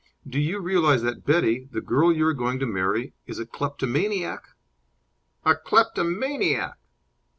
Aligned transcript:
Do 0.27 0.39
you 0.39 0.57
realize 0.59 1.03
that 1.03 1.27
Betty, 1.27 1.67
the 1.71 1.79
girl 1.79 2.11
you 2.11 2.25
are 2.25 2.33
going 2.33 2.57
to 2.57 2.65
marry, 2.65 3.13
is 3.27 3.37
a 3.37 3.45
kleptomaniac?" 3.45 4.41
"A 5.45 5.53
kleptomaniac!" 5.55 6.79